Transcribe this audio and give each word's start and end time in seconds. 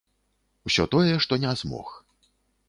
Усё 0.69 0.83
тое, 0.95 1.13
што 1.27 1.39
не 1.45 1.53
змог. 1.61 1.93